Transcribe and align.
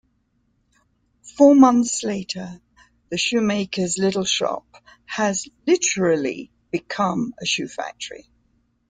Four 1.37 1.53
months 1.53 2.01
later, 2.03 2.59
the 3.09 3.19
shoemaker's 3.19 3.99
little 3.99 4.23
shop 4.25 4.65
has 5.05 5.47
literally 5.67 6.49
become 6.71 7.35
a 7.39 7.45
shoe 7.45 7.67
factory. 7.67 8.27